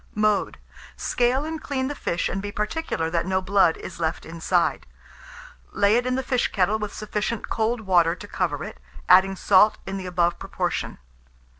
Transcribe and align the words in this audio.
Mode. 0.15 0.57
Scale 0.97 1.45
and 1.45 1.61
clean 1.61 1.87
the 1.87 1.93
fish, 1.93 2.27
and 2.27 2.41
be 2.41 2.51
particular 2.51 3.11
that 3.11 3.27
no 3.27 3.39
blood 3.39 3.77
is 3.77 3.99
left 3.99 4.25
inside; 4.25 4.87
lay 5.73 5.95
it 5.95 6.07
in 6.07 6.15
the 6.15 6.23
fish 6.23 6.47
kettle 6.51 6.79
with 6.79 6.91
sufficient 6.91 7.49
cold 7.49 7.81
water 7.81 8.15
to 8.15 8.27
cover 8.27 8.63
it, 8.63 8.79
adding 9.07 9.35
salt 9.35 9.77
in 9.85 9.97
the 9.97 10.07
above 10.07 10.39
proportion. 10.39 10.97